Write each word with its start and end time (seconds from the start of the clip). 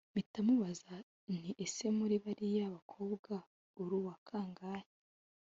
mpita 0.13 0.39
mubaza 0.47 0.93
nti 1.33 1.41
ese 1.63 1.85
muri 1.97 2.15
bariya 2.23 2.65
bakobwa 2.75 3.33
uri 3.81 3.93
uwakangahe 3.99 4.89